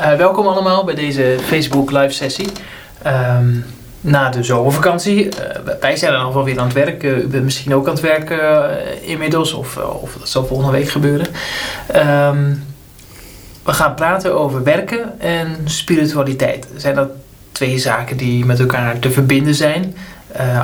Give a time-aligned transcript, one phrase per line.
[0.00, 2.48] Uh, welkom allemaal bij deze Facebook live sessie.
[3.06, 3.64] Um,
[4.00, 5.24] na de zomervakantie.
[5.24, 5.30] Uh,
[5.80, 7.02] wij zijn er nog wel weer aan het werk.
[7.02, 10.88] Uh, u bent misschien ook aan het werken inmiddels, of, of dat zal volgende week
[10.88, 11.26] gebeuren.
[11.96, 12.64] Um,
[13.62, 16.66] we gaan praten over werken en spiritualiteit.
[16.76, 17.08] Zijn dat
[17.52, 19.96] twee zaken die met elkaar te verbinden zijn?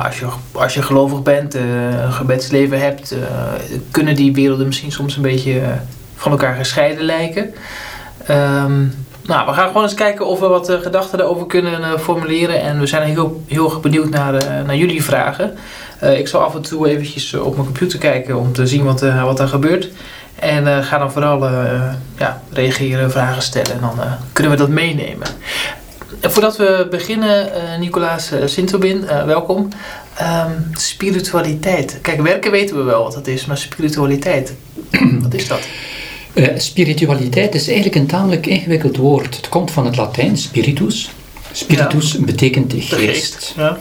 [0.03, 3.15] als, je, als je gelovig bent, een gebedsleven hebt,
[3.91, 5.61] kunnen die werelden misschien soms een beetje
[6.15, 7.53] van elkaar gescheiden lijken.
[8.29, 11.97] Um, nou, we gaan gewoon eens kijken of we wat uh, gedachten daarover kunnen uh,
[11.99, 12.61] formuleren.
[12.61, 15.57] En we zijn heel, heel erg benieuwd naar, uh, naar jullie vragen.
[16.17, 19.39] ik zal af en toe eventjes op mijn computer kijken om te zien wat, wat
[19.39, 19.89] er gebeurt.
[20.35, 21.49] En ga dan vooral
[22.17, 23.99] ja, reageren, vragen stellen en dan
[24.33, 25.27] kunnen we dat meenemen.
[26.19, 27.49] En voordat we beginnen,
[27.79, 29.69] Nicolaas Sintobin, welkom.
[30.21, 31.99] Um, spiritualiteit.
[32.01, 34.53] Kijk, werken weten we wel wat dat is, maar spiritualiteit,
[35.23, 35.67] wat is dat?
[36.33, 39.35] Uh, spiritualiteit is eigenlijk een tamelijk ingewikkeld woord.
[39.35, 41.11] Het komt van het Latijn spiritus.
[41.51, 42.19] Spiritus ja.
[42.19, 42.93] betekent geest.
[42.93, 43.53] geest.
[43.57, 43.77] Ja.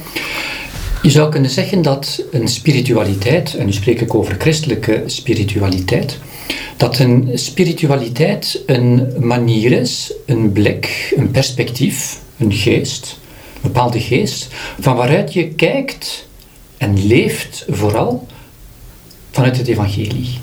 [1.03, 6.19] Je zou kunnen zeggen dat een spiritualiteit, en nu spreek ik over christelijke spiritualiteit,
[6.77, 13.19] dat een spiritualiteit een manier is, een blik, een perspectief, een geest,
[13.55, 14.49] een bepaalde geest,
[14.81, 16.29] van waaruit je kijkt
[16.77, 18.27] en leeft vooral
[19.31, 20.39] vanuit het evangelie.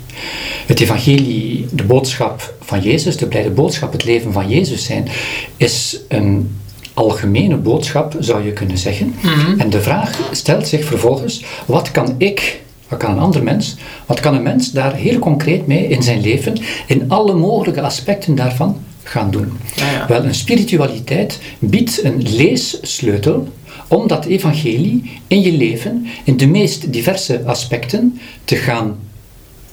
[0.66, 5.08] Het evangelie, de boodschap van Jezus, de blijde boodschap, het leven van Jezus zijn,
[5.56, 6.58] is een
[6.94, 9.14] algemene boodschap, zou je kunnen zeggen.
[9.22, 9.60] Mhm.
[9.60, 14.20] En de vraag stelt zich vervolgens, wat kan ik, wat kan een ander mens, wat
[14.20, 18.76] kan een mens daar heel concreet mee in zijn leven, in alle mogelijke aspecten daarvan
[19.02, 19.52] gaan doen?
[19.74, 20.06] ja.
[20.08, 23.48] Wel, een spiritualiteit biedt een leessleutel
[23.88, 28.98] om dat evangelie in je leven, in de meest diverse aspecten, te gaan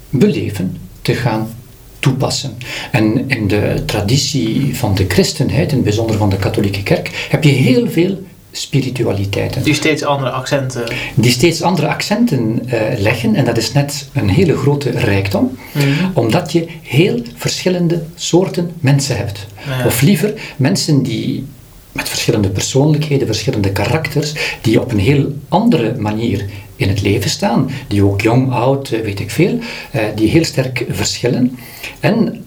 [0.09, 1.50] beleven, te gaan
[2.00, 2.58] toepassen.
[2.91, 7.44] En in de traditie van de christenheid, in het bijzonder van de katholieke kerk, heb
[7.44, 8.17] je heel veel
[8.52, 9.64] spiritualiteiten.
[9.64, 10.83] Die steeds andere accenten.
[11.16, 13.36] Die steeds andere accenten uh, leggen.
[13.36, 15.58] En dat is net een hele grote rijkdom.
[15.71, 15.86] Mhm.
[16.14, 19.48] Omdat je heel verschillende soorten mensen hebt.
[19.86, 21.45] Of liever mensen die
[21.92, 26.45] met verschillende persoonlijkheden, verschillende karakters, die op een heel andere manier
[26.77, 29.60] in het leven staan, die ook jong, oud, eh, weet ik veel,
[29.92, 31.58] eh, die heel sterk verschillen.
[31.99, 32.45] En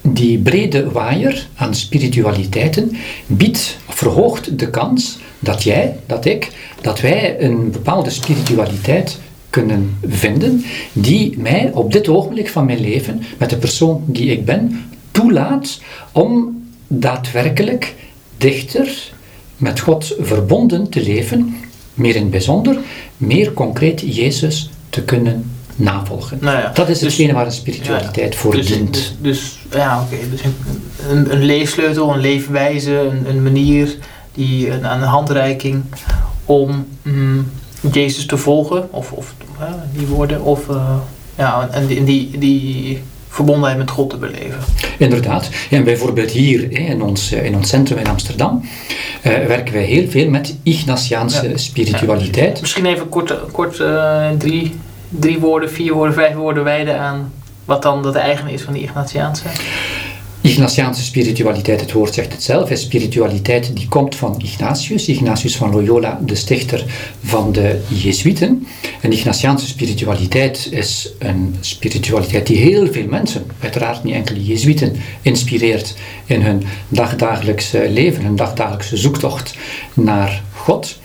[0.00, 6.50] die brede waaier aan spiritualiteiten biedt, verhoogt de kans dat jij, dat ik,
[6.80, 9.18] dat wij een bepaalde spiritualiteit
[9.50, 14.44] kunnen vinden die mij op dit ogenblik van mijn leven, met de persoon die ik
[14.44, 15.80] ben, toelaat
[16.12, 17.94] om daadwerkelijk
[18.36, 19.12] dichter
[19.56, 21.56] met God verbonden te leven,
[21.94, 22.76] meer in het bijzonder,
[23.16, 26.38] meer concreet Jezus te kunnen navolgen.
[26.40, 28.92] Nou ja, dat is dus, hetgene waar een spiritualiteit ja, voor dus, dient.
[28.92, 30.16] Dus, dus ja, oké.
[30.30, 30.40] Dus
[31.08, 33.96] een, een, leefsleutel, een leefwijze, een, een manier,
[34.32, 35.82] die, een, een handreiking
[36.44, 37.50] om mm,
[37.92, 39.34] Jezus te volgen, of, of
[39.92, 40.96] die woorden, of uh,
[41.36, 43.02] ja, en die, die, die
[43.34, 44.58] verbondenheid met God te beleven.
[44.98, 45.48] Inderdaad.
[45.70, 49.82] Ja, en bijvoorbeeld hier in, ons, eh, in ons centrum in Amsterdam uh, werken wij
[49.82, 52.60] heel veel met Ignatiaanse spiritualiteit.
[52.60, 54.74] Misschien even kort, kort uh, drie,
[55.08, 57.32] drie woorden, vier woorden, vijf woorden wijden aan
[57.64, 59.44] wat dan het eigen is van die Ignatiaanse.
[60.44, 65.70] Ignatiaanse spiritualiteit, het woord zegt het zelf, is spiritualiteit die komt van Ignatius, Ignatius van
[65.70, 66.84] Loyola, de stichter
[67.22, 68.66] van de Jezuïten.
[69.00, 75.94] En Ignatiaanse spiritualiteit is een spiritualiteit die heel veel mensen, uiteraard niet enkele Jezuïten, inspireert
[76.26, 79.54] in hun dagdagelijkse leven, hun dagdagelijkse zoektocht
[79.94, 80.98] naar God.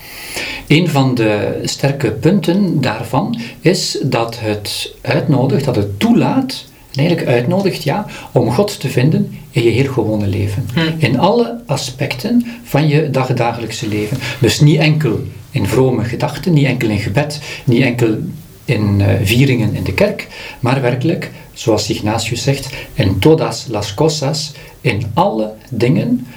[0.67, 7.27] Een van de sterke punten daarvan is dat het uitnodigt, dat het toelaat en eigenlijk
[7.27, 10.67] uitnodigt ja, om God te vinden in je heel gewone leven.
[10.73, 10.79] Hm.
[10.97, 14.17] In alle aspecten van je dagdagelijkse leven.
[14.39, 15.19] Dus niet enkel
[15.51, 18.17] in vrome gedachten, niet enkel in gebed, niet enkel
[18.65, 20.27] in uh, vieringen in de kerk,
[20.59, 24.51] maar werkelijk, zoals Ignatius zegt, in todas las cosas,
[24.81, 26.27] in alle dingen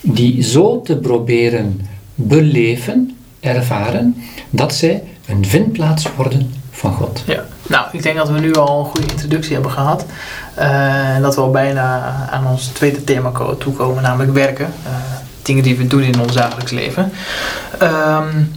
[0.00, 1.80] die zo te proberen
[2.14, 4.16] beleven, ervaren,
[4.50, 7.22] dat zij een vindplaats worden van God.
[7.26, 7.44] Ja.
[7.66, 10.04] Nou, ik denk dat we nu al een goede introductie hebben gehad.
[10.58, 14.72] Uh, en dat we al bijna aan ons tweede thema toekomen, namelijk werken.
[14.86, 14.92] Uh,
[15.42, 17.12] dingen die we doen in ons dagelijks leven.
[17.82, 18.52] Um,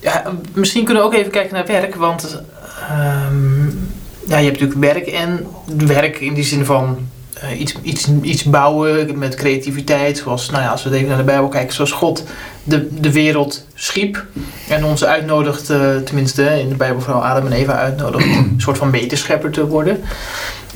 [0.00, 0.22] ja,
[0.52, 2.42] misschien kunnen we ook even kijken naar werk, want
[2.90, 3.90] um,
[4.26, 5.46] ja, je hebt natuurlijk werk en
[5.86, 7.08] werk in die zin van
[7.44, 10.18] uh, iets, iets, iets bouwen met creativiteit.
[10.18, 12.24] Zoals, nou ja, als we even naar de Bijbel kijken, zoals God
[12.64, 14.24] de, de wereld schiep.
[14.68, 18.78] En ons uitnodigt, uh, tenminste in de Bijbel vooral Adam en Eva uitnodigt, een soort
[18.78, 20.00] van meterschepper te worden.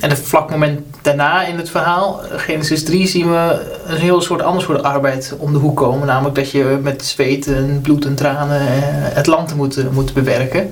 [0.00, 4.42] en een vlak moment daarna in het verhaal, Genesis 3, zien we een heel soort
[4.42, 6.06] ander soort arbeid om de hoek komen.
[6.06, 8.60] Namelijk dat je met zweet en bloed en tranen
[9.14, 10.70] het land moet, moet bewerken.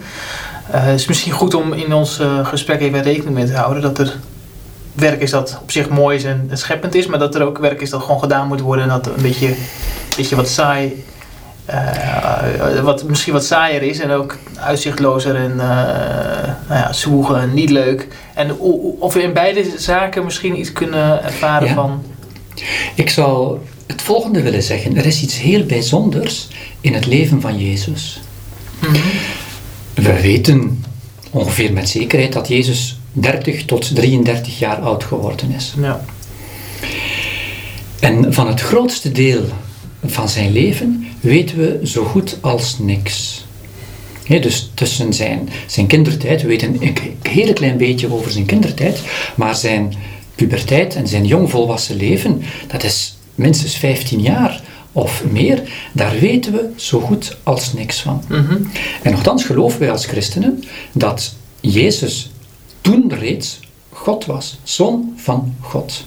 [0.66, 4.16] het is misschien goed om in ons gesprek even rekening mee te houden dat er
[4.94, 7.80] werk is dat op zich mooi is en scheppend is, maar dat er ook werk
[7.80, 9.56] is dat gewoon gedaan moet worden en dat een beetje, een
[10.16, 11.04] beetje wat saai,
[11.70, 15.56] uh, wat misschien wat saaier is en ook uitzichtlozer en uh,
[16.68, 18.08] nou ja, zwoegen en niet leuk.
[18.34, 18.58] En
[18.98, 22.02] of we in beide zaken misschien iets kunnen ervaren van.
[22.94, 24.96] Ik zou het volgende willen zeggen.
[24.96, 26.48] Er is iets heel bijzonders
[26.80, 28.20] in het leven van Jezus.
[28.78, 28.98] Mhm.
[29.94, 30.84] We weten
[31.30, 35.74] ongeveer met zekerheid dat Jezus 30 tot 33 jaar oud geworden is.
[35.80, 36.04] Ja.
[38.00, 39.44] En van het grootste deel
[40.04, 43.44] van zijn leven weten we zo goed als niks.
[44.26, 49.00] dus tussen zijn, zijn kindertijd, we weten een heel klein beetje over zijn kindertijd,
[49.34, 49.94] maar zijn
[50.34, 54.62] puberteit en zijn jongvolwassen leven, dat is minstens 15 jaar
[54.92, 55.62] of meer,
[55.92, 58.24] daar weten we zo goed als niks van.
[58.28, 58.70] Mm
[59.02, 62.30] En nogthans geloven wij als christenen dat Jezus
[62.84, 66.04] toen reeds God was, zoon van God.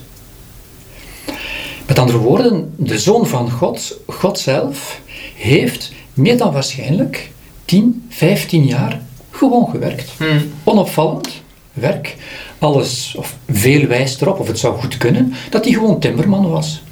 [1.86, 5.00] Met andere woorden, de zoon van God, God zelf,
[5.34, 7.30] heeft meer dan waarschijnlijk
[7.64, 10.10] 10, 15 jaar gewoon gewerkt.
[10.16, 10.52] Hmm.
[10.64, 11.28] Onopvallend
[11.72, 12.16] werk.
[12.58, 16.82] Alles, of veel wijst erop, of het zou goed kunnen, dat hij gewoon timmerman was.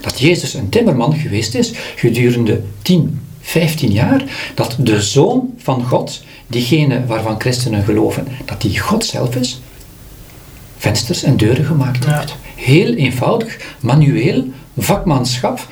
[0.00, 4.22] Dat Jezus een timmerman geweest is gedurende 10, 15 jaar.
[4.54, 9.60] Dat de zoon van God diegene waarvan christenen geloven dat die God zelf is,
[10.76, 12.36] vensters en deuren gemaakt heeft.
[12.54, 14.44] Heel eenvoudig, manueel,
[14.78, 15.66] vakmanschap,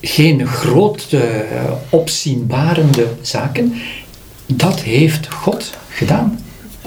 [0.00, 3.74] geen grote uh, opzienbarende zaken.
[4.46, 6.38] Dat heeft God gedaan.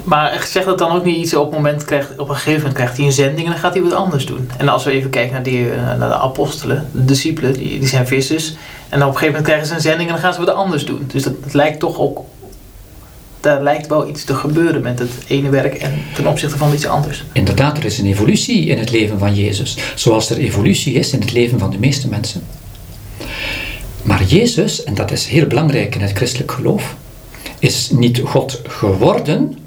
[0.04, 2.74] Maar zegt dat dan ook niet iets op, het moment krijgt, op een gegeven moment
[2.74, 4.50] krijgt hij een zending en dan gaat hij wat anders doen.
[4.58, 7.88] En als we even kijken naar, die, eh, naar de apostelen, de discipelen, die, die
[7.88, 8.54] zijn vissers.
[8.94, 10.86] En op een gegeven moment krijgen ze een zending en dan gaan ze wat anders
[10.86, 11.04] doen.
[11.12, 12.20] Dus dat, lijkt toch ook
[13.40, 16.86] daar lijkt wel iets te gebeuren met het ene werk en ten opzichte van iets
[16.86, 17.24] anders.
[17.32, 21.20] Inderdaad, er is een evolutie in het leven van Jezus, zoals er evolutie is in
[21.20, 22.42] het leven van de meeste mensen.
[24.02, 26.94] Maar Jezus, en dat is heel belangrijk in het christelijk geloof,
[27.58, 29.58] is niet God geworden.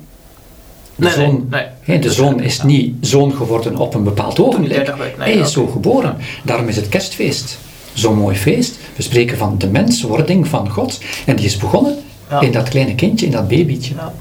[0.95, 1.49] De nee, zoon,
[1.85, 4.93] nee, de zoon is niet zoon geworden op een bepaald ogenblik.
[5.17, 6.17] Hij is zo geboren.
[6.43, 7.57] Daarom is het kerstfeest
[7.99, 8.77] zo'n mooi feest.
[8.95, 10.99] We spreken van de menswording van God.
[11.25, 11.97] En die is begonnen
[12.39, 13.93] in dat kleine kindje, in dat babytje.
[13.95, 14.13] Ja.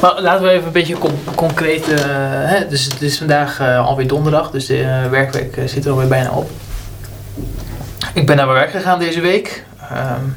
[0.00, 0.96] Maar laten we even een beetje
[1.34, 1.88] concreet.
[1.88, 1.96] Uh,
[2.44, 6.08] hè, dus het is vandaag uh, alweer donderdag, dus de uh, werkweek zit er alweer
[6.08, 6.50] bijna op.
[8.14, 9.64] Ik ben naar mijn werk gegaan deze week.
[9.92, 10.36] Um,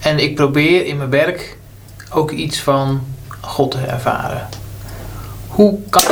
[0.00, 1.56] en ik probeer in mijn werk
[2.10, 3.02] ook iets van
[3.40, 4.48] God te ervaren.
[5.46, 6.02] Hoe kan.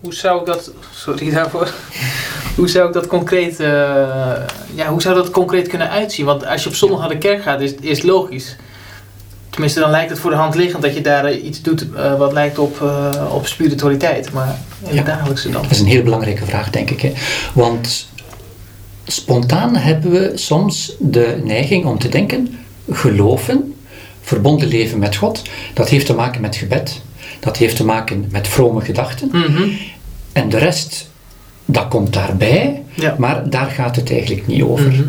[0.00, 0.70] Hoe zou ik dat.
[0.94, 1.72] Sorry daarvoor.
[2.54, 3.66] Hoe zou ik dat concreet, uh,
[4.74, 6.26] ja, hoe zou dat concreet kunnen uitzien?
[6.26, 8.56] Want als je op zondag naar de kerk gaat, is, is logisch.
[9.50, 12.18] Tenminste, dan lijkt het voor de hand liggend dat je daar eh, iets doet uh,
[12.18, 14.32] wat lijkt op, uh, op spiritualiteit.
[14.32, 14.58] Maar
[14.88, 15.62] in het dagelijkse dan?
[15.62, 17.00] Dat is een heel belangrijke vraag, denk ik.
[17.00, 17.12] Hè?
[17.52, 18.08] Want
[19.06, 22.58] spontaan hebben we soms de neiging om te denken:
[22.90, 23.74] geloven,
[24.20, 25.42] verbonden leven met God,
[25.74, 27.02] dat heeft te maken met gebed.
[27.40, 29.28] Dat heeft te maken met vrome gedachten.
[29.32, 29.76] Mm
[30.32, 31.10] En de rest
[31.64, 32.82] dat komt daarbij,
[33.18, 34.90] maar daar gaat het eigenlijk niet over.
[34.90, 35.02] Mhm.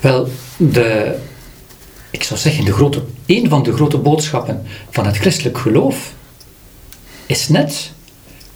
[0.00, 1.14] Wel, de,
[2.10, 6.12] ik zou zeggen, de grote, een van de grote boodschappen van het christelijk geloof
[7.26, 7.92] is net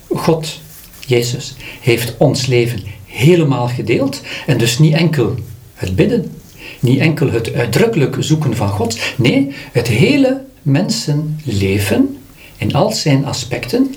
[0.08, 0.60] God,
[1.06, 5.34] Jezus, heeft ons leven helemaal gedeeld en dus niet enkel
[5.74, 6.32] het bidden,
[6.80, 12.18] niet enkel het uitdrukkelijk zoeken van God, nee, het hele mensenleven
[12.56, 13.94] in al zijn aspecten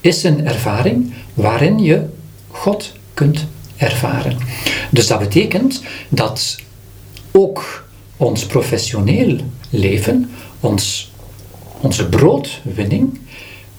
[0.00, 2.06] is een ervaring waarin je
[2.50, 4.36] God kunt ervaren.
[4.90, 6.56] Dus dat betekent dat
[7.30, 7.84] ook
[8.16, 9.36] ons professioneel
[9.70, 10.30] leven,
[10.60, 11.12] ons,
[11.80, 13.18] onze broodwinning,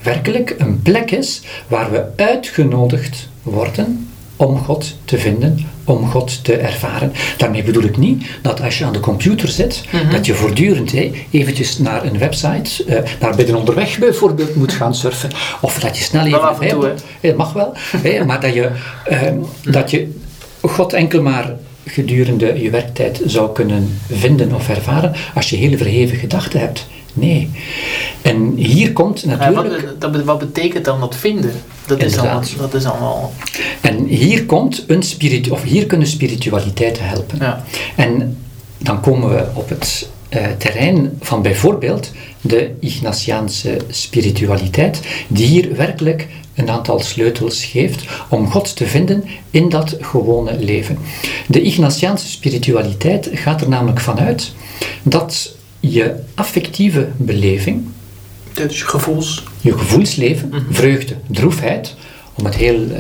[0.02, 6.56] werkelijk een plek is waar we uitgenodigd worden om God te vinden, om God te
[6.56, 7.14] ervaren.
[7.38, 10.12] Daarmee bedoel ik niet dat als je aan de computer zit, mhm.
[10.12, 14.96] dat je voortdurend hey, eventjes naar een website, uh, naar binnen onderweg bijvoorbeeld, moet gaan
[14.96, 15.30] surfen.
[15.62, 16.42] Of dat je snel even...
[16.42, 17.74] Af en toe, Het mag wel,
[18.26, 18.70] maar dat je,
[19.06, 20.12] ehm, dat je
[20.62, 26.18] God enkel maar gedurende je werktijd zou kunnen vinden of ervaren als je hele verheven
[26.18, 26.88] gedachten hebt.
[27.14, 27.50] Nee.
[28.22, 29.82] En hier komt natuurlijk...
[30.00, 31.52] Ja, wat, wat, betekent dan dat vinden?
[31.98, 33.34] Dat is, dan, dat is allemaal...
[33.82, 37.38] En hier komt een spiritu of hier kunnen spiritualiteiten helpen.
[37.40, 37.64] Ja.
[37.96, 38.38] En
[38.78, 46.28] dan komen we op het uh, terrein van bijvoorbeeld de Ignatiaanse spiritualiteit, die hier werkelijk
[46.56, 50.98] een aantal sleutels geeft om God te vinden in dat gewone leven.
[51.48, 54.54] De Ignatiaanse spiritualiteit gaat er namelijk vanuit
[55.04, 57.88] dat je affectieve beleving,
[58.54, 59.44] dus je gevoels.
[59.62, 60.74] Je gevoelsleven, mhm.
[60.74, 61.96] vreugde, droefheid,
[62.34, 62.98] om het heel uh,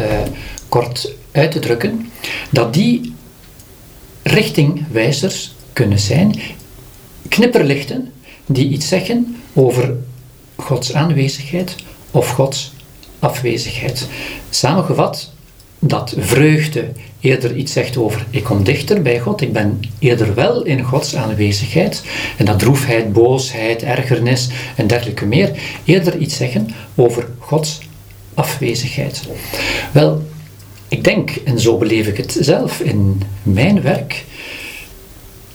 [0.70, 2.12] kort uit te drukken,
[2.50, 3.14] dat die
[4.24, 6.40] richtingwijzers kunnen zijn,
[7.28, 8.12] knipperlichten
[8.46, 9.96] die iets zeggen over
[10.56, 11.76] Gods aanwezigheid
[12.12, 12.74] of Gods
[13.20, 14.08] afwezigheid.
[14.50, 15.32] Samengevat,
[15.84, 16.88] dat vreugde
[17.20, 21.16] eerder iets zegt over ik kom dichter bij God, ik ben eerder wel in Gods
[21.16, 22.04] aanwezigheid,
[22.38, 25.52] en dat droefheid, boosheid, ergernis en dergelijke meer
[25.84, 27.80] eerder iets zeggen over Gods
[28.34, 29.24] afwezigheid.
[29.92, 30.24] Wel,
[30.88, 34.26] ik denk, en zo beleef ik het zelf in mijn werk,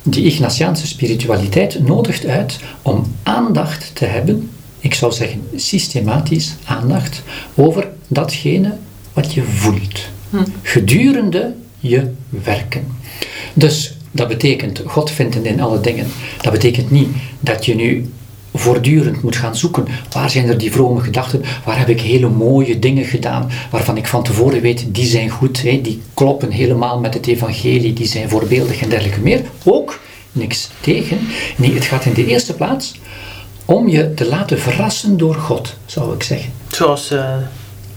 [0.03, 7.23] die Ignatiaanse spiritualiteit nodigt uit om aandacht te hebben, ik zou zeggen systematisch aandacht,
[7.55, 8.77] over datgene
[9.13, 10.15] wat je voelt.
[10.63, 12.87] Gedurende je werken.
[13.55, 16.07] Dus dat betekent God vinden in alle dingen.
[16.43, 17.09] Dat betekent niet
[17.41, 18.11] dat je nu
[18.55, 19.87] voortdurend moet gaan zoeken.
[20.13, 21.43] Waar zijn er die vrome gedachten?
[21.65, 25.63] Waar heb ik hele mooie dingen gedaan waarvan ik van tevoren weet, die zijn goed,
[25.63, 25.81] hè?
[25.81, 29.43] die kloppen helemaal met het evangelie, die zijn voorbeeldig en dergelijke meer.
[29.65, 30.01] Ook
[30.33, 31.19] niks tegen.
[31.57, 32.95] Nee, het gaat in de eerste plaats
[33.65, 36.51] om je te laten verrassen door God, zou ik zeggen.
[36.69, 37.35] Zoals uh,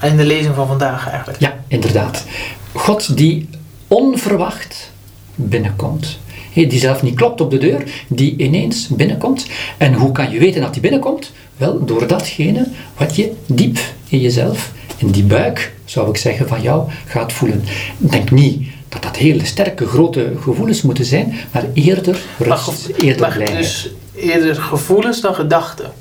[0.01, 1.39] in de lezing van vandaag eigenlijk.
[1.39, 2.25] Ja, inderdaad.
[2.73, 3.49] God die
[3.87, 4.91] onverwacht
[5.35, 6.19] binnenkomt
[6.67, 9.45] die zelf niet klopt op de deur, die ineens binnenkomt.
[9.77, 11.31] En hoe kan je weten dat die binnenkomt?
[11.57, 16.61] Wel, door datgene wat je diep in jezelf, in die buik, zou ik zeggen, van
[16.61, 17.63] jou gaat voelen.
[17.97, 23.57] Denk niet dat dat hele sterke, grote gevoelens moeten zijn, maar eerder rust, eerder maar.
[23.57, 25.91] Dus eerder gevoelens dan gedachten?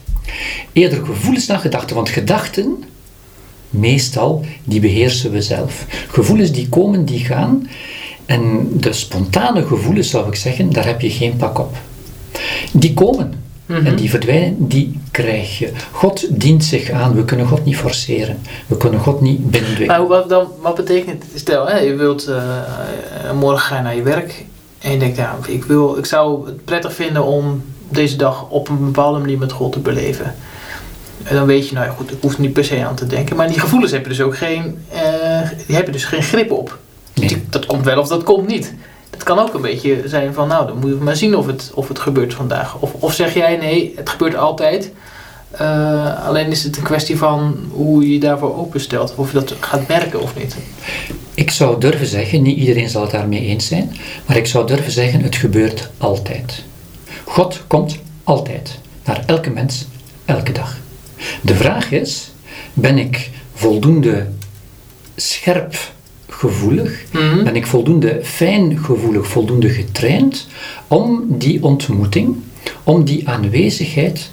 [0.72, 2.84] Eerder gevoelens dan gedachten, want gedachten,
[3.70, 5.84] meestal, die beheersen we zelf.
[6.10, 7.68] Gevoelens die komen, die gaan.
[8.26, 11.76] En de spontane gevoelens, zou ik zeggen, daar heb je geen pak op.
[12.72, 13.32] Die komen
[13.66, 13.96] en mhm.
[13.96, 15.72] die verdwijnen, die krijg je.
[15.92, 18.38] God dient zich aan, we kunnen God niet forceren.
[18.66, 19.96] We kunnen God niet binnendwingen.
[19.96, 22.36] Maar wat, dan, wat betekent, stel, hè, je wilt, uh,
[23.34, 24.44] morgen gaan naar je werk
[24.78, 28.68] en je denkt, ja, ik, wil, ik zou het prettig vinden om deze dag op
[28.68, 30.34] een bepaalde manier met God te beleven.
[31.28, 33.36] En dan weet je, nou ja, goed, ik hoef niet per se aan te denken.
[33.36, 36.50] Maar die gevoelens heb je dus ook geen, uh, die heb je dus geen grip
[36.50, 36.78] op.
[37.50, 38.74] Dat komt wel of dat komt niet.
[39.10, 41.70] Het kan ook een beetje zijn van, nou, dan moet je maar zien of het,
[41.74, 42.76] of het gebeurt vandaag.
[42.78, 44.92] Of, of zeg jij, nee, het gebeurt altijd.
[45.60, 49.14] Uh, alleen is het een kwestie van hoe je je daarvoor openstelt.
[49.16, 50.56] Of je dat gaat merken of niet.
[51.34, 54.92] Ik zou durven zeggen, niet iedereen zal het daarmee eens zijn, maar ik zou durven
[54.92, 56.64] zeggen, het gebeurt altijd.
[57.24, 59.86] God komt altijd naar elke mens,
[60.24, 60.76] elke dag.
[61.42, 62.30] De vraag is,
[62.72, 64.26] ben ik voldoende
[65.16, 65.92] scherp
[66.28, 67.04] gevoelig?
[67.12, 67.44] Mhm.
[67.44, 70.46] Ben ik voldoende fijn gevoelig, voldoende getraind
[70.88, 72.36] om die ontmoeting,
[72.82, 74.30] om die aanwezigheid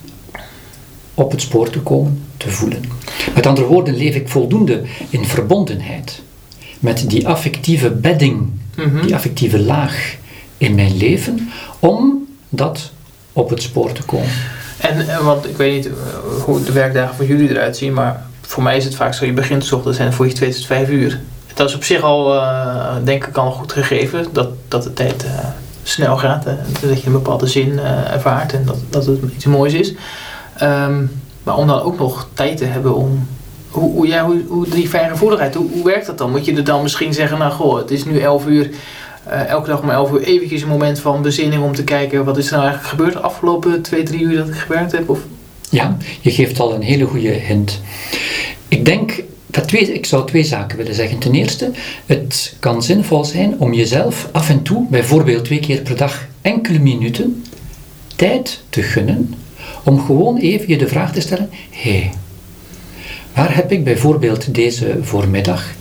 [1.14, 2.84] op het spoor te komen, te voelen?
[3.36, 6.22] Met andere woorden, leef ik voldoende in verbondenheid
[6.80, 9.02] met die affectieve bedding, mhm.
[9.02, 10.16] die affectieve laag
[10.58, 11.50] in mijn leven,
[11.80, 12.92] om dat
[13.34, 14.30] op het spoor te komen.
[14.78, 15.94] En, eh, want ik weet niet eh,
[16.44, 19.34] hoe de werkdagen voor jullie eruit zien, maar voor mij is het vaak zo: je
[19.34, 21.20] begint s ochtends en voor je twee tot vijf uur
[21.54, 24.28] dat is op zich al, uh, denk ik, al goed gegeven.
[24.32, 25.26] Dat, dat de tijd
[25.84, 26.46] snel gaat.
[26.46, 27.80] en dat je een bepaalde zin
[28.12, 29.94] ervaart en dat, dat het iets moois is.
[30.62, 31.12] Um,
[31.44, 33.28] maar om dan ook nog tijd te hebben om.
[33.70, 36.32] Hoe, hoe, hoe, hoe die fijngevoeligheid, hoe, hoe werkt dat dan?
[36.32, 38.70] Moet je er dan misschien zeggen, nou goh, het is nu 11 uur.
[39.26, 42.46] Elke dag om 11 uur eventjes een moment van bezinning om te kijken wat is
[42.46, 45.10] er nou eigenlijk gebeurd de afgelopen 2, 3 uur dat ik gewerkt heb?
[45.10, 45.20] Of?
[45.70, 47.82] Ja, je geeft al een hele goede hint.
[48.68, 49.24] Ik denk
[49.66, 51.20] twee, ik zou twee zaken willen zeggen.
[51.20, 51.72] Ten eerste,
[52.06, 56.80] het kan zinvol zijn om jezelf af en toe, bijvoorbeeld twee keer per dag, enkele
[56.80, 57.46] minuten
[58.16, 59.34] tijd te gunnen
[59.84, 62.12] om gewoon even je de vraag te stellen: hé, hey,
[63.34, 65.74] waar heb ik bijvoorbeeld deze voormiddag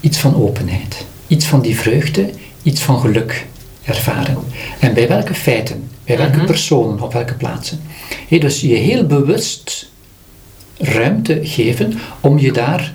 [0.00, 2.30] iets van openheid, iets van die vreugde,
[2.62, 3.46] iets van geluk
[3.84, 4.38] ervaren?
[4.78, 6.46] En bij welke feiten, bij welke mhm.
[6.46, 7.80] personen, op welke plaatsen?
[8.28, 9.90] Dus je heel bewust
[10.78, 12.94] ruimte geven om je daar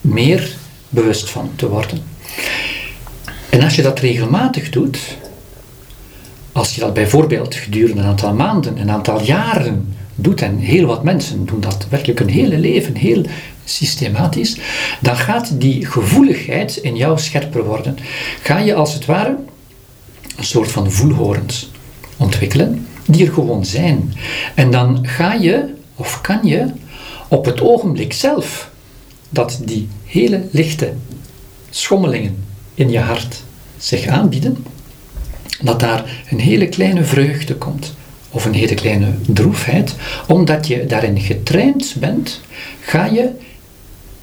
[0.00, 0.56] meer
[0.88, 2.02] bewust van te worden.
[3.48, 4.98] En als je dat regelmatig doet,
[6.52, 11.04] als je dat bijvoorbeeld gedurende een aantal maanden, een aantal jaren doet, en heel wat
[11.04, 13.24] mensen doen dat werkelijk een hele leven, heel
[13.68, 14.56] systematisch,
[15.00, 17.96] dan gaat die gevoeligheid in jou scherper worden.
[18.42, 19.36] Ga je als het ware
[20.36, 21.70] een soort van voelhorens
[22.16, 24.14] ontwikkelen, die er gewoon zijn.
[24.54, 26.66] En dan ga je of kan je
[27.28, 28.70] op het ogenblik zelf
[29.28, 30.92] dat die hele lichte
[31.70, 32.44] schommelingen
[32.74, 33.42] in je hart
[33.76, 34.64] zich aanbieden,
[35.60, 37.94] dat daar een hele kleine vreugde komt
[38.30, 39.94] of een hele kleine droefheid,
[40.26, 42.40] omdat je daarin getraind bent,
[42.80, 43.30] ga je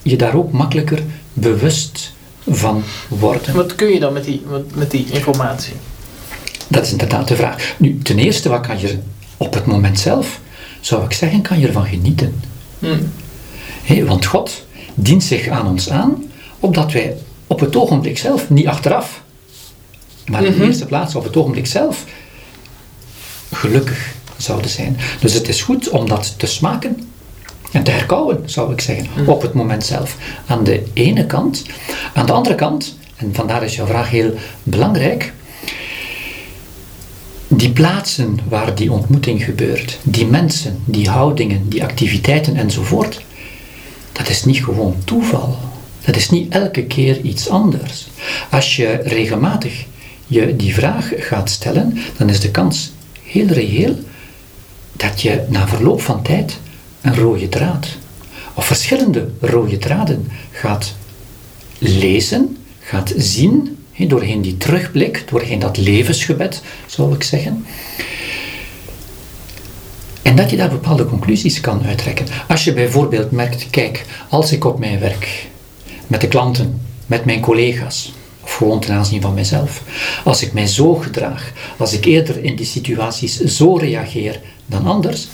[0.03, 2.13] je daar ook makkelijker bewust
[2.49, 3.55] van worden.
[3.55, 4.41] Wat kun je dan met die,
[4.73, 5.73] met die informatie?
[6.67, 7.75] Dat is inderdaad de vraag.
[7.77, 8.97] Nu, ten eerste, wat kan je
[9.37, 10.39] op het moment zelf,
[10.79, 12.41] zou ik zeggen, kan je ervan genieten.
[12.79, 13.11] Hmm.
[14.05, 17.15] want God dient zich aan ons aan, opdat wij
[17.47, 19.21] op het ogenblik zelf, niet achteraf,
[20.25, 20.67] maar in de mhm.
[20.67, 22.03] eerste plaats op het ogenblik zelf,
[23.51, 24.97] gelukkig zouden zijn.
[25.19, 27.12] Dus het is goed om dat te smaken
[27.73, 29.29] en te herkauwen, zou ik zeggen, mhm.
[29.29, 30.17] op het moment zelf.
[30.47, 31.63] Aan de ene kant.
[32.13, 35.33] Aan de andere kant, en vandaar is jouw vraag heel belangrijk,
[37.47, 43.21] die plaatsen waar die ontmoeting gebeurt, die mensen, die houdingen, die activiteiten enzovoort,
[44.11, 45.57] dat is niet gewoon toeval.
[46.05, 48.07] Dat is niet elke keer iets anders.
[48.49, 49.85] Als je regelmatig
[50.27, 52.91] je die vraag gaat stellen, dan is de kans
[53.23, 53.95] heel reëel
[54.91, 56.59] dat je na verloop van tijd
[57.03, 57.87] een rode draad
[58.53, 60.93] of verschillende rode draden gaat
[61.77, 67.65] lezen, gaat zien, doorheen die terugblik, doorheen dat levensgebed, zou ik zeggen.
[70.21, 72.25] En dat je daar bepaalde conclusies kan uittrekken.
[72.47, 75.47] Als je bijvoorbeeld merkt, kijk, als ik op mijn werk,
[76.07, 79.81] met de klanten, met mijn collega's, of gewoon ten aanzien van mezelf,
[80.23, 85.27] als ik mij zo gedraag, als ik eerder in die situaties zo reageer dan anders,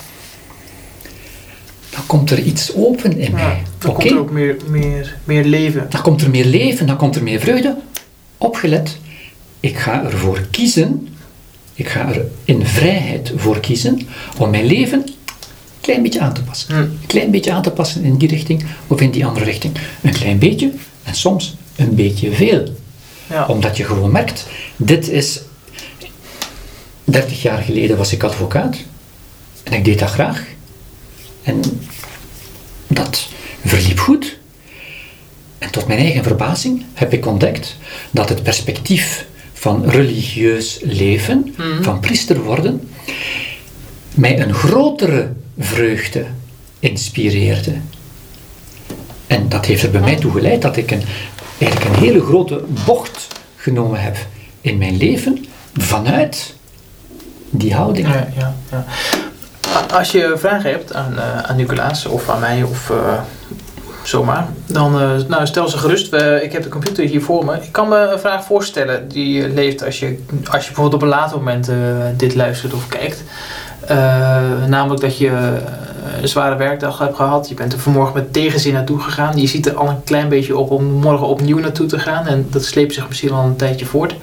[2.10, 3.64] komt er iets open in mij.
[3.78, 5.88] dan komt er ook meer, meer, meer leven.
[5.90, 7.78] Dan komt er meer leven, dan komt er meer vreugde.
[8.38, 8.98] Opgelet,
[9.60, 11.08] ik ga ervoor kiezen,
[11.74, 15.16] ik ga er in vrijheid voor kiezen om mijn leven een
[15.82, 16.74] klein beetje aan te passen.
[16.74, 16.84] Hmm.
[16.84, 19.78] Een klein beetje aan te passen in die richting of in die andere richting.
[20.02, 20.72] Een klein beetje
[21.04, 22.74] en soms een beetje veel.
[23.30, 23.46] Ja.
[23.46, 25.42] Omdat je gewoon merkt, dit is
[27.04, 28.78] 30 jaar geleden was ik advocaat
[29.64, 30.44] en ik deed dat graag.
[31.44, 31.62] En
[32.90, 33.28] dat
[33.66, 34.38] verliep goed.
[35.58, 37.78] En tot mijn eigen verbazing heb ik ontdekt
[38.12, 41.84] dat het perspectief van religieus leven, mhm.
[41.84, 42.90] van priester worden,
[44.16, 46.26] mij een grotere vreugde
[46.80, 47.74] inspireerde.
[49.28, 51.02] En dat heeft er bij mij toe geleid dat ik een,
[51.58, 54.18] eigenlijk een hele grote bocht genomen heb
[54.62, 56.56] in mijn leven vanuit
[57.50, 58.08] die houding.
[58.08, 58.86] Ja, ja, ja.
[59.94, 62.98] Als je vragen hebt aan, uh, aan Nicolaas of aan mij of uh,
[64.04, 66.14] zomaar, dan uh, nou, stel ze gerust.
[66.42, 67.54] ik heb de computer hier voor me.
[67.54, 71.08] Ik kan me een vraag voorstellen die leeft als je, als je bijvoorbeeld op een
[71.08, 71.72] later moment
[72.18, 73.24] dit luistert of kijkt.
[74.68, 75.60] namelijk dat je
[76.22, 77.50] een zware werkdag hebt gehad.
[77.50, 79.40] Je bent er vanmorgen met tegenzin naartoe gegaan.
[79.40, 82.28] Je ziet er al een klein beetje op om morgen opnieuw naartoe te gaan.
[82.28, 84.16] En dat sleept zich misschien al een tijdje voort.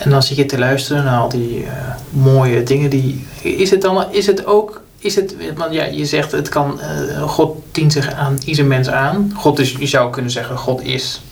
[0.00, 1.70] En dan zit je te luisteren naar al die uh,
[2.10, 2.90] mooie dingen.
[2.90, 4.82] Die, is het dan is het ook.
[4.98, 6.80] Is het, want ja, je zegt het kan.
[6.80, 9.32] Uh, God dient zich aan ieder mens aan.
[9.36, 11.22] God is, je zou kunnen zeggen, God is.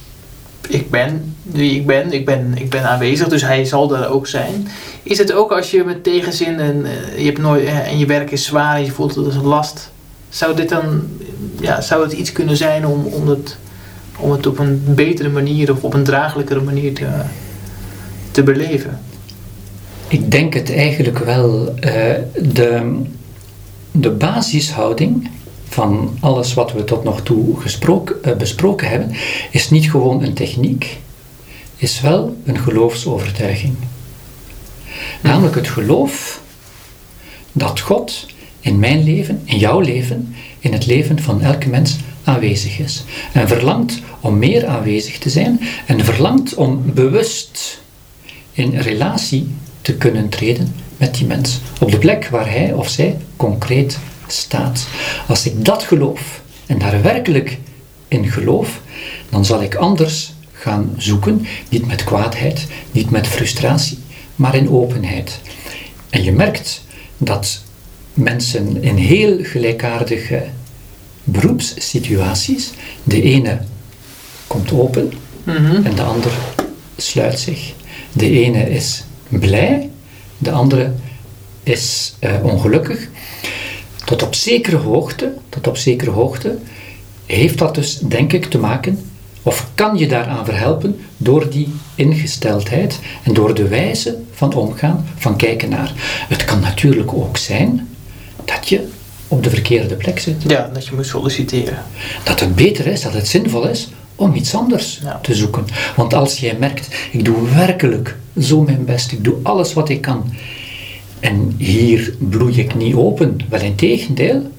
[0.69, 2.13] Ik ben wie ik ben.
[2.13, 4.69] Ik ben, ik ben aanwezig, dus hij zal er ook zijn.
[5.03, 8.31] Is het ook als je met tegenzin en, uh, je, hebt nooit, en je werk
[8.31, 9.91] is zwaar en je voelt het als een last.
[10.29, 11.09] Zou dit dan.
[11.61, 13.57] Ja, zou het iets kunnen zijn om, om, het,
[14.19, 17.07] om het op een betere manier of op een draaglijkere manier te
[18.39, 19.01] te beleven?
[20.09, 21.69] Ik denk het eigenlijk wel.
[21.69, 21.93] Uh,
[22.43, 23.03] de,
[23.91, 25.31] de basishouding
[25.69, 29.13] van alles wat we tot nog toe gesproken, uh, besproken hebben,
[29.51, 30.99] is niet gewoon een techniek,
[31.77, 33.75] is wel een geloofsovertuiging.
[35.23, 36.41] Namelijk het geloof
[37.53, 38.27] dat God
[38.61, 43.05] in mijn leven, in jouw leven, in het leven van elke mens aanwezig is.
[43.33, 47.81] En verlangt om meer aanwezig te zijn en verlangt om bewust
[48.59, 51.61] in relatie te kunnen treden met die mens.
[51.81, 54.87] Op de plek waar hij of zij concreet staat.
[55.29, 57.59] Als ik dat geloof en daar werkelijk
[58.09, 58.81] in geloof,
[59.29, 63.99] dan zal ik anders gaan zoeken, niet met kwaadheid, niet met frustratie,
[64.37, 65.41] maar in openheid.
[66.11, 66.85] En je merkt
[67.19, 67.63] dat
[68.15, 70.45] mensen in heel gelijkaardige
[71.25, 72.71] beroepssituaties,
[73.03, 73.59] de ene
[74.47, 75.13] komt open
[75.45, 75.87] mhm.
[75.87, 76.33] en de ander
[76.97, 77.77] sluit zich.
[78.13, 79.91] De ene is blij,
[80.39, 80.93] de andere
[81.63, 83.09] is uh, ongelukkig.
[84.05, 86.59] Tot op zekere hoogte, tot op zekere hoogte
[87.27, 88.99] heeft dat dus, denk ik, te maken,
[89.43, 95.37] of kan je daaraan verhelpen door die ingesteldheid en door de wijze van omgaan, van
[95.37, 95.93] kijken naar.
[96.29, 97.89] Het kan natuurlijk ook zijn
[98.45, 98.89] dat je
[99.29, 100.43] op de verkeerde plek zit.
[100.47, 101.83] Ja, dat je moet solliciteren.
[102.25, 103.89] Dat het beter is, dat het zinvol is
[104.19, 105.65] om iets anders te zoeken.
[105.97, 110.01] Want als jij merkt, ik doe werkelijk zo mijn best, ik doe alles wat ik
[110.01, 110.33] kan,
[111.21, 114.51] en hier bloei ik niet open, wel in tegendeel,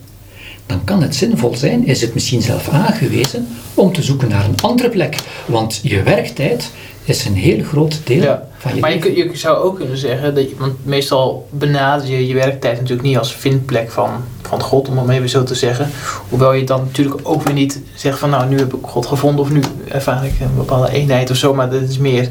[0.65, 4.61] dan kan het zinvol zijn, is het misschien zelf aangewezen, om te zoeken naar een
[4.61, 5.15] andere plek.
[5.45, 6.71] Want je werktijd
[7.09, 10.49] is een heel groot deel van je Maar je, je, zou ook kunnen zeggen, dat
[10.49, 14.09] je, want meestal benader je je werktijd natuurlijk niet als vindplek van,
[14.41, 15.89] van God, om het even zo te zeggen.
[16.29, 19.45] Hoewel je dan natuurlijk ook weer niet zegt van nou, nu heb ik God gevonden
[19.45, 22.29] of nu ervaar ik een bepaalde eenheid of zo, maar dat is meer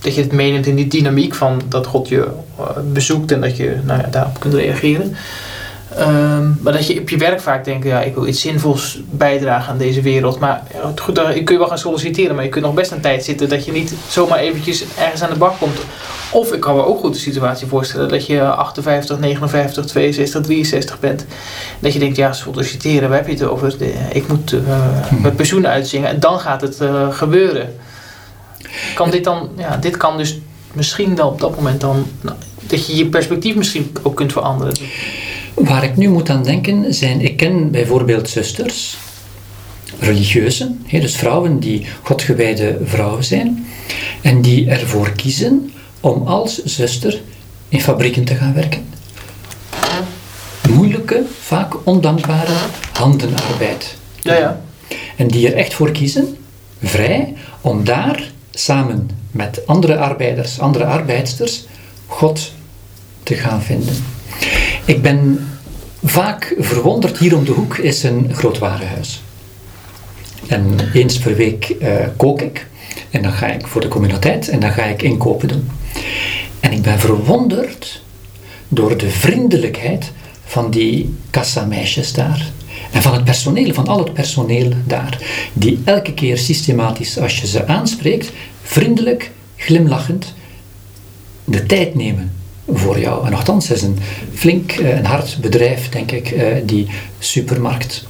[0.00, 3.56] dat je het meeneemt in die dynamiek van dat God je eh, bezoekt en dat
[3.56, 5.16] je nou ja, daarop kunt reageren.
[5.98, 9.72] Ehm, maar dat je op je werk vaak denkt, ja, ik wil iets zinvols bijdragen
[9.72, 10.38] aan deze wereld.
[10.38, 10.62] Maar
[10.96, 13.48] goed, dan kun je wel gaan solliciteren, maar je kunt nog best een tijd zitten
[13.48, 15.78] dat je niet zomaar eventjes ergens aan de bak komt.
[16.32, 21.00] Of ik kan me ook goed de situatie voorstellen dat je 58, 59, 62, 63
[21.00, 21.26] bent.
[21.78, 23.76] Dat je denkt, ja, solliciteren, waar heb je het over?
[24.12, 24.60] ik moet uh,
[25.22, 27.74] mijn pensioen uitzingen en dan gaat het uh, gebeuren.
[28.94, 30.38] Kan dit dan, ja, dit kan dus
[30.72, 34.74] misschien dan op dat moment dan, nou, dat je je perspectief misschien ook kunt veranderen.
[35.58, 38.96] Waar ik nu moet aan denken zijn, ik ken bijvoorbeeld zusters,
[39.98, 43.66] religieuze, dus vrouwen die godgewijde vrouwen zijn,
[44.22, 47.20] en die ervoor kiezen om als zuster
[47.68, 48.86] in fabrieken te gaan werken.
[50.68, 52.54] Moeilijke, vaak ondankbare
[52.92, 53.96] handenarbeid.
[54.22, 54.60] Ja, ja.
[55.16, 56.36] En die er echt voor kiezen,
[56.82, 61.64] vrij, om daar samen met andere arbeiders, andere arbeidsters,
[62.06, 62.52] God
[63.22, 63.96] te gaan vinden.
[64.88, 65.48] Ik ben
[66.04, 69.22] vaak verwonderd, hier om de hoek is een groot warenhuis.
[70.46, 72.66] En eens per week uh, kook ik.
[73.10, 75.70] En dan ga ik voor de communiteit en dan ga ik inkopen doen.
[76.60, 78.02] En ik ben verwonderd
[78.68, 80.12] door de vriendelijkheid
[80.44, 82.50] van die kassameisjes daar.
[82.92, 85.18] En van het personeel, van al het personeel daar.
[85.52, 90.34] Die elke keer systematisch, als je ze aanspreekt, vriendelijk, glimlachend,
[91.44, 92.32] de tijd nemen
[92.72, 93.26] voor jou.
[93.26, 93.98] En nogthans is een
[94.34, 96.86] flink en eh, hard bedrijf, denk ik, eh, die
[97.18, 98.06] supermarkt.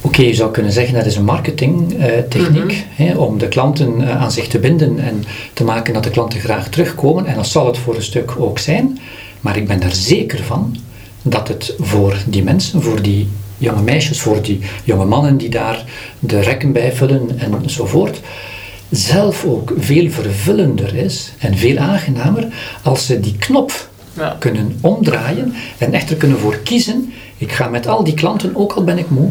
[0.00, 4.32] Oké, je zou kunnen zeggen dat is een marketingtechniek mm om de klanten eh, aan
[4.32, 7.26] zich te binden en te maken dat de klanten graag terugkomen.
[7.26, 8.98] En dat zal het voor een stuk ook zijn.
[9.40, 10.76] Maar ik ben daar zeker van
[11.22, 15.84] dat het voor die mensen, voor die jonge meisjes, voor die jonge mannen die daar
[16.18, 18.20] de rekken bijvullen enzovoort,
[18.90, 22.46] zelf ook veel vervullender is en veel aangenamer
[22.82, 24.36] als ze die knop ja.
[24.38, 27.12] kunnen omdraaien en echt er kunnen voor kiezen.
[27.36, 29.30] Ik ga met al die klanten, ook al ben ik moe,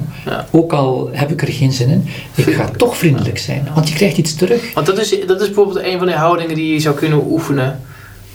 [0.52, 3.96] ook al heb ik er geen zin in, ik ga toch vriendelijk zijn, want je
[3.96, 4.74] krijgt iets terug.
[4.74, 7.80] Want dat is, dat is bijvoorbeeld een van de houdingen die je zou kunnen oefenen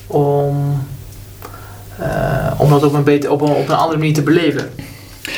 [0.06, 0.82] om,
[2.00, 4.70] uh, om dat op een, beter, op, een, op een andere manier te beleven.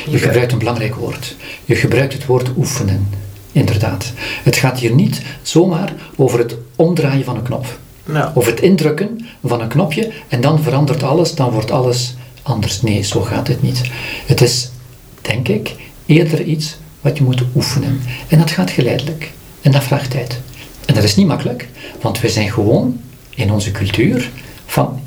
[0.08, 1.36] Je gebruikt een belangrijk woord.
[1.64, 3.08] Je gebruikt het woord oefenen.
[3.56, 4.12] Inderdaad.
[4.42, 7.78] Het gaat hier niet zomaar over het omdraaien van een knop.
[8.12, 8.32] Ja.
[8.34, 12.82] Of het indrukken van een knopje en dan verandert alles, dan wordt alles anders.
[12.82, 13.80] Nee, zo gaat het niet.
[14.26, 14.70] Het is,
[15.20, 15.74] denk ik,
[16.06, 18.00] eerder iets wat je moet oefenen.
[18.28, 19.32] En dat gaat geleidelijk.
[19.60, 20.40] En dat vraagt tijd.
[20.86, 21.68] En dat is niet makkelijk,
[22.00, 23.00] want we zijn gewoon
[23.34, 24.30] in onze cultuur
[24.66, 25.00] van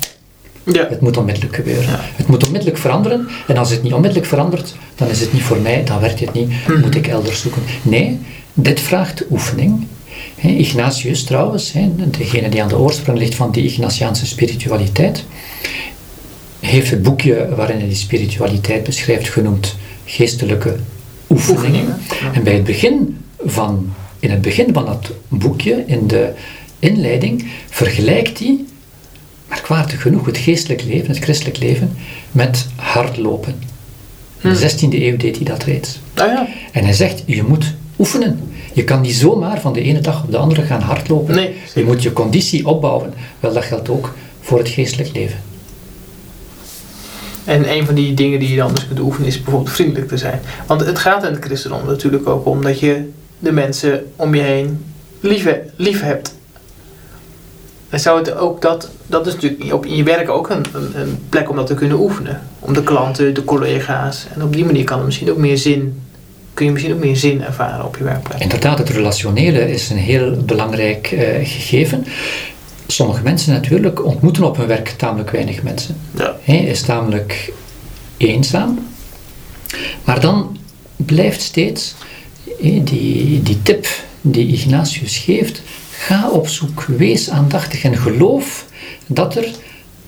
[0.64, 0.86] ja.
[0.88, 1.98] Het moet onmiddellijk gebeuren.
[2.16, 3.28] Het moet onmiddellijk veranderen.
[3.46, 6.32] En als het niet onmiddellijk verandert, dan is het niet voor mij, dan werkt het
[6.32, 6.80] niet, mhm.
[6.80, 7.62] moet ik elders zoeken.
[7.82, 8.18] Nee,
[8.54, 9.86] dit vraagt oefening.
[10.36, 11.72] Ignatius trouwens,
[12.18, 15.24] degene die aan de oorsprong ligt van die Ignatiaanse spiritualiteit,
[16.60, 20.76] heeft het boekje waarin hij die spiritualiteit beschrijft genoemd geestelijke
[21.30, 21.98] oefeningen.
[22.32, 26.32] En bij het begin van, in het begin van dat boekje, in de
[26.78, 28.58] inleiding, vergelijkt hij
[29.48, 31.96] merkwaardig genoeg het geestelijk leven, het christelijk leven,
[32.32, 33.54] met hardlopen.
[34.40, 34.92] In de 16e hm.
[34.92, 36.00] eeuw deed hij dat reeds.
[36.14, 36.48] Ah, ja.
[36.72, 38.40] En hij zegt, je moet oefenen.
[38.72, 41.34] Je kan niet zomaar van de ene dag op de andere gaan hardlopen.
[41.34, 43.14] Nee, je moet je conditie opbouwen.
[43.40, 45.38] Wel, dat geldt ook voor het geestelijk leven.
[47.44, 50.16] En een van die dingen die je dan dus kunt oefenen is bijvoorbeeld vriendelijk te
[50.16, 50.40] zijn.
[50.66, 54.42] Want het gaat in het christendom natuurlijk ook om dat je de mensen om je
[54.42, 54.84] heen
[55.20, 56.34] lief, lief hebt.
[57.88, 61.00] En zou het ook dat, dat is natuurlijk op, in je werk ook een, een,
[61.00, 62.40] een, plek om dat te kunnen oefenen.
[62.58, 64.26] Om de klanten, de collega's.
[64.34, 66.00] En op die manier kan er misschien ook meer zin,
[66.60, 68.40] kun je misschien ook meer zin ervaren op je werkplek.
[68.40, 72.06] Inderdaad, het relationele is een heel belangrijk uh, gegeven.
[72.86, 75.96] Sommige mensen natuurlijk ontmoeten op hun werk tamelijk weinig mensen.
[76.16, 76.36] Ja.
[76.42, 77.52] Hij is tamelijk
[78.16, 78.78] eenzaam.
[80.04, 80.58] Maar dan
[80.96, 81.94] blijft steeds
[82.60, 83.86] die, die tip
[84.20, 88.66] die Ignatius geeft, Ga op zoek, wees aandachtig en geloof
[89.06, 89.48] dat er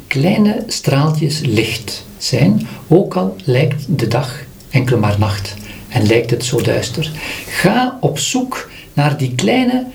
[0.06, 4.34] kleine straaltjes licht zijn, ook al lijkt de dag
[4.70, 5.60] enkel maar nacht
[5.92, 7.10] en lijkt het zo duister.
[7.46, 9.86] Ga op zoek naar die kleine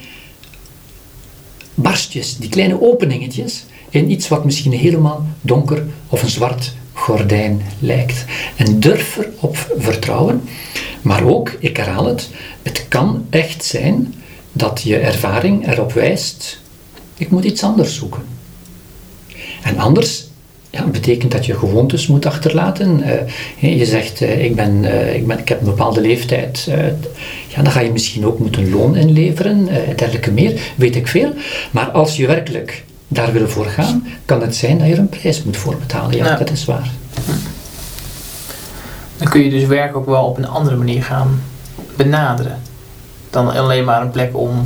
[1.73, 8.25] barstjes, die kleine openingetjes in iets wat misschien helemaal donker of een zwart gordijn lijkt.
[8.55, 10.41] En durf erop vertrouwen,
[11.01, 12.29] maar ook, ik herhaal het,
[12.62, 14.13] het kan echt zijn
[14.51, 16.62] dat je ervaring erop wijst,
[17.17, 18.21] ik moet iets anders zoeken.
[19.63, 20.26] En anders
[20.69, 23.03] ja, betekent dat je gewoontes moet achterlaten.
[23.60, 26.67] Uh, je zegt, uh, ik, ben, uh, ik, ben, ik heb een bepaalde leeftijd.
[27.47, 31.34] ja, dan ga je misschien ook moeten loon inleveren, dergelijke meer, weet ik veel.
[31.71, 35.10] Maar als je werkelijk daar wil voor gaan, kan het zijn dat je er een
[35.10, 36.15] prijs moet voor betalen.
[36.15, 36.89] Ja, dat is waar.
[39.17, 41.41] Dan kun je dus werk ook wel op een andere manier gaan
[41.95, 42.60] benaderen.
[43.30, 44.63] Dan alleen maar een plek om,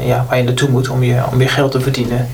[0.00, 2.28] ja, waar je naartoe moet om je, om je geld te verdienen.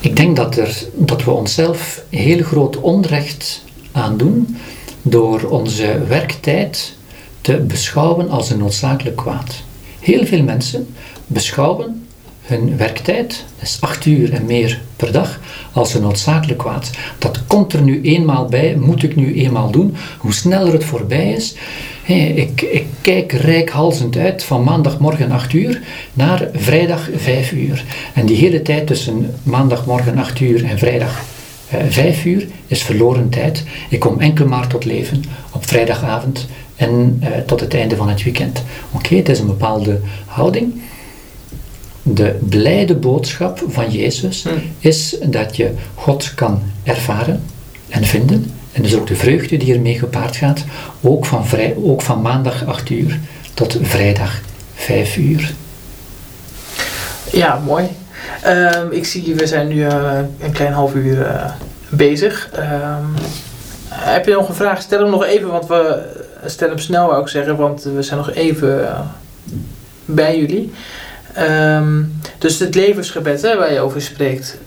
[0.00, 4.56] Ik denk dat, er, dat we onszelf heel groot onrecht aandoen
[5.02, 6.96] door onze werktijd
[7.40, 9.62] te beschouwen als een noodzakelijk kwaad.
[10.00, 10.94] Heel veel mensen
[11.26, 12.06] beschouwen
[12.40, 15.40] hun werktijd, dat is acht uur en meer per dag,
[15.72, 16.90] als een noodzakelijk kwaad.
[17.18, 19.96] Dat komt er nu eenmaal bij, moet ik nu eenmaal doen.
[20.18, 21.54] Hoe sneller het voorbij is,
[22.18, 27.84] ik, ik kijk rijkhalzend uit van maandagmorgen 8 uur naar vrijdag 5 uur.
[28.14, 31.22] En die hele tijd tussen maandagmorgen 8 uur en vrijdag
[31.74, 33.64] uh, 5 uur is verloren tijd.
[33.88, 36.46] Ik kom enkel maar tot leven op vrijdagavond
[36.76, 38.62] en uh, tot het einde van het weekend.
[38.90, 40.80] Oké, het is een bepaalde houding.
[42.02, 44.62] De blijde boodschap van Jezus hmm.
[44.78, 47.42] is dat je God kan ervaren
[47.88, 50.64] en vinden en dus ook de vreugde die ermee gepaard gaat,
[51.00, 51.44] ook van,
[51.82, 53.18] ook van maandag 8 uur
[53.54, 54.40] tot vrijdag
[54.74, 55.52] 5 uur.
[57.32, 57.88] Ja, mooi.
[58.42, 61.50] Ehm, ik zie, we zijn nu uh, een klein half uur uh,
[61.88, 62.50] bezig.
[62.56, 63.14] Um,
[63.88, 64.82] heb je nog een vraag?
[64.82, 66.02] Stel hem nog even, want we
[66.46, 69.00] stellen hem snel, wou ik zeggen, want we zijn nog even uh,
[70.04, 70.72] bij jullie.
[71.38, 74.58] Um, dus het levensgebed hè, waar je over spreekt.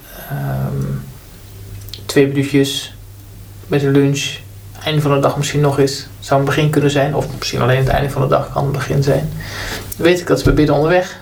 [2.05, 2.92] twee minuutjes,
[3.73, 4.37] met de lunch,
[4.83, 7.15] einde van de dag misschien nog eens, zou een begin kunnen zijn.
[7.15, 9.29] Of misschien alleen het einde van de dag kan een begin zijn.
[9.97, 11.17] Weet ik dat we bidden onderweg.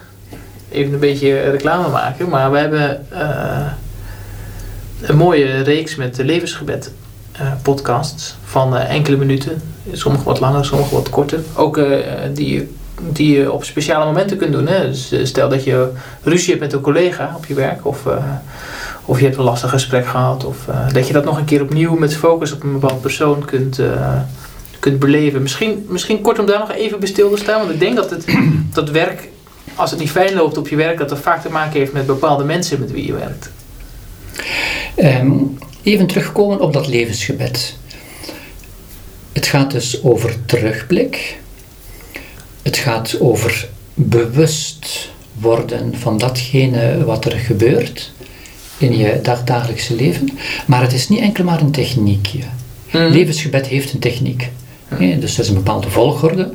[0.72, 2.30] Even een beetje reclame maken.
[2.30, 3.72] Maar we hebben uh,
[5.02, 6.92] een mooie reeks met de levensgebed
[7.42, 9.62] uh, podcasts van uh, enkele minuten.
[9.92, 11.40] Sommige wat langer, sommige wat korter.
[11.56, 11.80] Ook
[12.34, 12.76] die,
[13.10, 14.68] die je op speciale momenten kunt doen.
[14.68, 14.88] Hè?
[14.88, 15.92] Dus stel dat je
[16.24, 17.86] ruzie hebt met een collega op je werk.
[17.86, 18.06] Of
[19.06, 20.46] of je hebt een lastig gesprek gehad.
[20.46, 23.46] Of uh, dat je dat nog een keer opnieuw met focus op een bepaald persoon
[23.46, 24.20] kunt, uh,
[24.80, 25.42] kunt beleven.
[25.42, 27.60] Misschien, misschien kort om daar nog even bij stil te staan.
[27.60, 28.26] Want ik denk dat het
[28.74, 29.30] dat werk,
[29.76, 32.06] als het niet fijn loopt op je werk, dat het vaak te maken heeft met
[32.06, 33.52] bepaalde mensen met wie je werkt.
[34.98, 37.78] Um, even terugkomen op dat levensgebed.
[39.34, 41.40] Het gaat dus over terugblik.
[42.62, 45.10] Het gaat over bewust
[45.40, 48.12] worden van datgene wat er gebeurt
[48.82, 50.30] in je dagdagelijkse leven.
[50.66, 52.40] Maar het is niet enkel maar een techniekje.
[52.92, 53.08] Mm.
[53.08, 54.50] Levensgebed heeft een techniek.
[54.98, 56.52] dus er is een bepaalde volgorde.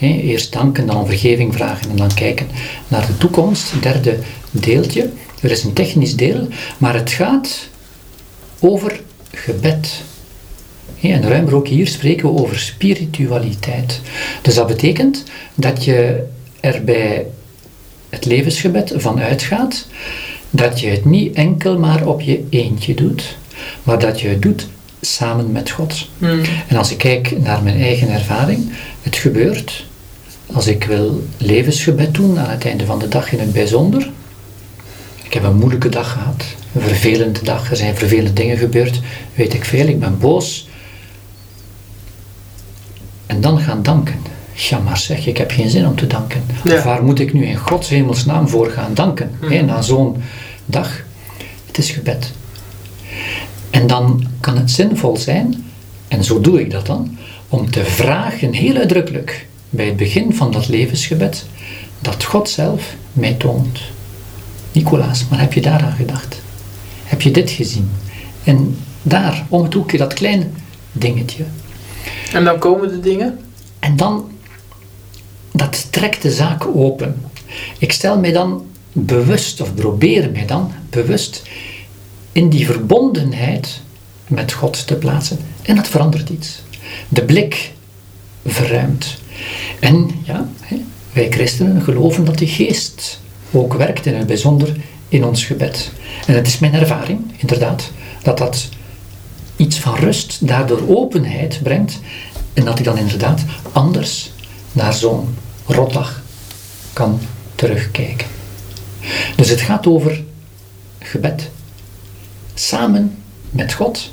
[0.00, 2.46] eerst danken, dan vergeving vragen en dan kijken
[2.88, 3.82] naar de toekomst.
[3.82, 4.18] Derde
[4.50, 5.10] deeltje.
[5.40, 7.68] Er is een technisch deel, maar het gaat
[8.58, 9.00] over
[9.32, 10.02] gebed.
[11.00, 14.00] en ruimer ook hier spreken we over spiritualiteit.
[14.42, 16.24] Dus dat betekent dat je
[16.60, 17.26] er bij
[18.08, 19.86] het levensgebed van uitgaat
[20.50, 23.36] dat je het niet enkel maar op je eentje doet,
[23.82, 24.68] maar dat je het doet
[25.00, 26.08] samen met God.
[26.18, 26.40] Hmm.
[26.68, 29.84] En als ik kijk naar mijn eigen ervaring, het gebeurt
[30.52, 34.10] als ik wil levensgebed doen aan het einde van de dag in het bijzonder.
[35.22, 39.00] Ik heb een moeilijke dag gehad, een vervelende dag, er zijn vervelende dingen gebeurd,
[39.34, 40.68] weet ik veel, ik ben boos.
[43.26, 44.14] En dan gaan danken.
[44.68, 46.42] Ja, maar zeg, ik heb geen zin om te danken.
[46.64, 49.30] Of waar moet ik nu in Gods hemelsnaam voor gaan danken?
[49.40, 49.64] Mm.
[49.64, 50.22] na zo'n
[50.66, 51.02] dag.
[51.66, 52.32] Het is gebed.
[53.70, 55.64] En dan kan het zinvol zijn,
[56.08, 57.18] en zo doe ik dat dan,
[57.48, 61.46] om te vragen, heel uitdrukkelijk, bij het begin van dat levensgebed,
[62.00, 63.80] dat God zelf mij toont.
[64.72, 66.40] Nicolaas, maar heb je daaraan gedacht?
[67.04, 67.90] Heb je dit gezien?
[68.44, 70.46] En daar, om het hoekje, dat kleine
[70.92, 71.44] dingetje.
[72.32, 73.38] En dan komen de dingen?
[73.78, 74.30] En dan
[75.60, 77.22] dat trekt de zaak open.
[77.78, 81.42] Ik stel mij dan bewust, of probeer mij dan bewust
[82.32, 83.80] in die verbondenheid
[84.26, 85.38] met God te plaatsen.
[85.62, 86.62] En dat verandert iets.
[87.08, 87.72] De blik
[88.46, 89.16] verruimt.
[89.80, 90.48] En ja,
[91.12, 93.20] wij christenen geloven dat de geest
[93.50, 94.76] ook werkt in het bijzonder
[95.08, 95.90] in ons gebed.
[96.26, 97.90] En het is mijn ervaring, inderdaad,
[98.22, 98.68] dat dat
[99.56, 101.98] iets van rust, daardoor openheid brengt
[102.52, 103.40] en dat ik dan inderdaad
[103.72, 104.32] anders
[104.72, 105.34] naar zo'n
[105.72, 106.20] rotdag
[106.92, 107.20] kan
[107.54, 108.26] terugkijken.
[109.36, 110.22] Dus het gaat over
[110.98, 111.50] gebed.
[112.54, 113.18] Samen
[113.50, 114.10] met God,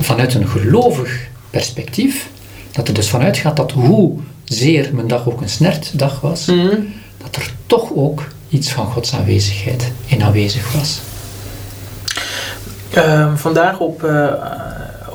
[0.00, 2.28] vanuit een gelovig perspectief,
[2.72, 6.76] dat er dus vanuit gaat dat hoe zeer mijn dag ook een snertdag was, mhm.
[7.18, 11.00] dat er toch ook iets van Gods aanwezigheid in aanwezig was.
[12.90, 14.32] Ehm, vandaag op, uh,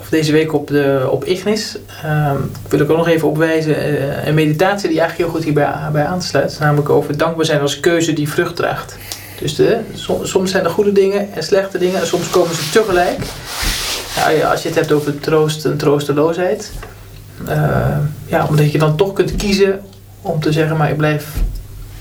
[0.10, 2.32] deze week op, de, op Ignis uh,
[2.70, 6.06] wil ik ook nog even opwijzen uh, een meditatie die eigenlijk heel goed hierbij bij
[6.06, 6.58] aansluit.
[6.60, 8.98] Namelijk over dankbaar zijn als keuze die vrucht draagt.
[9.39, 9.80] Dus de,
[10.24, 13.20] soms zijn er goede dingen en slechte dingen en soms komen ze tegelijk.
[14.52, 16.72] Als je het hebt over troost en troosteloosheid.
[17.50, 19.82] Uh, ja, omdat je dan toch kunt kiezen
[20.22, 21.28] om te zeggen, maar ik blijf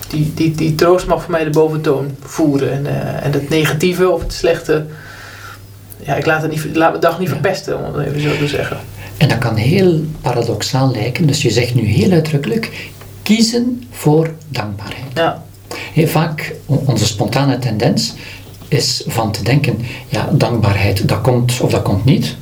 [0.08, 2.72] die, die, die troost mag voor mij de boventoon voeren.
[2.72, 4.86] En, uh, en het negatieve of het slechte,
[6.06, 8.48] ja, ik laat, het niet, laat mijn dag niet verpesten, om het even zo te
[8.48, 8.76] zeggen.
[9.16, 11.26] En dat kan heel paradoxaal lijken.
[11.26, 12.90] Dus je zegt nu heel uitdrukkelijk,
[13.22, 15.04] kiezen voor dankbaarheid.
[15.14, 15.44] Ja.
[15.92, 18.14] Heel vaak, onze spontane tendens
[18.68, 22.36] is van te denken, ja, dankbaarheid, dat komt of dat komt niet.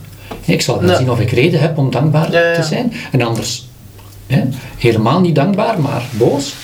[0.44, 2.92] Ik zal wel zien of ik reden heb om dankbaar te zijn.
[3.12, 3.68] En anders
[4.26, 4.42] hè,
[4.78, 6.54] helemaal niet dankbaar, maar boos.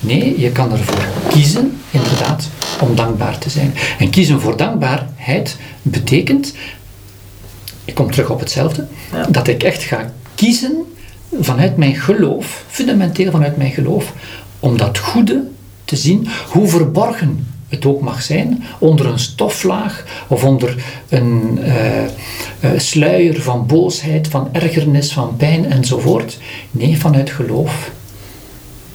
[0.00, 2.48] Nee, je kan ervoor kiezen, inderdaad,
[2.82, 3.74] om dankbaar te zijn.
[3.98, 6.54] En kiezen voor dankbaarheid betekent,
[7.84, 8.86] ik kom terug op hetzelfde,
[9.28, 10.84] dat ik echt ga kiezen
[11.40, 14.12] vanuit mijn geloof, fundamenteel vanuit mijn geloof,
[14.60, 15.44] om dat goede
[15.84, 20.76] te zien, hoe verborgen het ook mag zijn, onder een stoflaag of onder
[21.08, 26.38] een uh, uh, sluier van boosheid, van ergernis, van pijn enzovoort.
[26.70, 27.90] Nee, vanuit geloof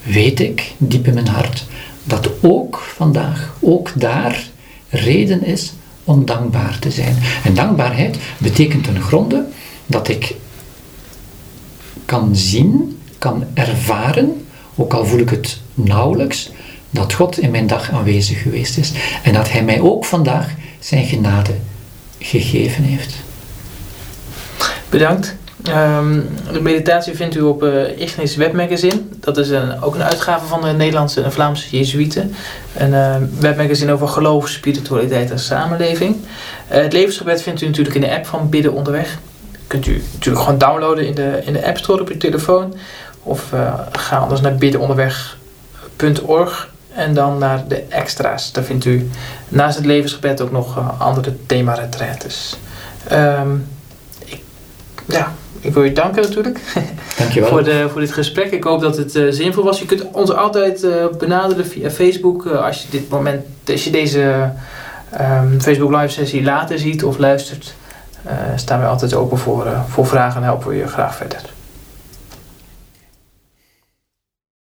[0.04, 1.66] weet ik diep in mijn hart
[2.06, 4.44] dat ook vandaag, ook daar
[4.90, 7.18] reden is om dankbaar te zijn.
[7.44, 9.46] En dankbaarheid betekent ten gronde
[9.86, 10.36] dat ik
[12.06, 16.52] kan zien, kan ervaren, ook al voel ik het nauwelijks,
[16.90, 18.92] dat God in mijn dag aanwezig geweest is
[19.24, 21.56] en dat Hij mij ook vandaag zijn genade
[22.20, 23.16] gegeven heeft.
[24.90, 25.36] Bedankt.
[25.64, 29.02] Um, de meditatie vindt u op uh, Ignis Webmagazine.
[29.20, 32.36] Dat is een, ook een uitgave van de Nederlandse en Vlaamse Jezuïeten.
[32.78, 36.16] Een uh, webmagazine over geloof, spiritualiteit en samenleving.
[36.16, 36.22] Uh,
[36.68, 39.18] het levensgebed vindt u natuurlijk in de app van Bidden Onderweg.
[39.68, 42.74] Kunt u natuurlijk gewoon downloaden in de, in de App Store op uw telefoon.
[43.24, 43.54] Of
[43.92, 48.52] ga anders naar biddenonderweg.org en dan naar de extra's.
[48.52, 49.10] Daar vindt u
[49.48, 52.58] naast het levensgebed ook nog andere thema-retraites.
[53.12, 53.68] Um,
[55.06, 55.34] ja,
[55.66, 56.60] ik wil je danken natuurlijk.
[57.18, 57.50] Dankjewel.
[57.50, 58.52] voor, de, voor dit gesprek.
[58.52, 59.80] Ik hoop dat het uh, zinvol was.
[59.80, 62.46] Je kunt ons altijd uh, benaderen via Facebook.
[62.46, 64.50] Uh, als je dit moment, als je deze
[65.22, 67.74] um, Facebook live sessie later ziet of luistert,
[68.56, 71.55] staan we altijd open voor, voor vragen en helpen we je graag verder.